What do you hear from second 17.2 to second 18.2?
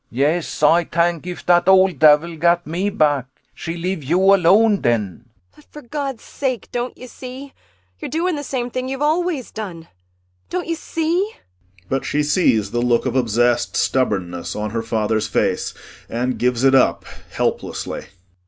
helplessly.